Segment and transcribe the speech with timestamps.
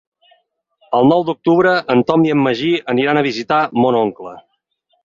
[0.99, 4.37] El nou d'octubre en Tom i en Magí aniran a visitar mon oncle.